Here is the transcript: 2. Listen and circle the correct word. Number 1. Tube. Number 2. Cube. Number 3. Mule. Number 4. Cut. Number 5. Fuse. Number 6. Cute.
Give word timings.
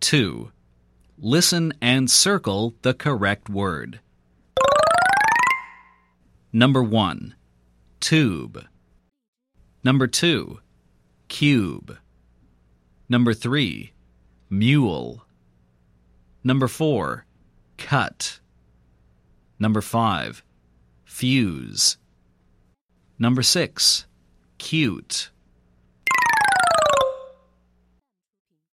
2. 0.00 0.50
Listen 1.18 1.72
and 1.80 2.10
circle 2.10 2.74
the 2.82 2.94
correct 2.94 3.48
word. 3.48 4.00
Number 6.52 6.82
1. 6.82 7.34
Tube. 8.00 8.64
Number 9.84 10.06
2. 10.06 10.60
Cube. 11.28 11.98
Number 13.08 13.34
3. 13.34 13.92
Mule. 14.50 15.24
Number 16.44 16.68
4. 16.68 17.26
Cut. 17.76 18.40
Number 19.58 19.80
5. 19.80 20.42
Fuse. 21.04 21.98
Number 23.18 23.42
6. 23.42 24.06
Cute. 24.58 25.30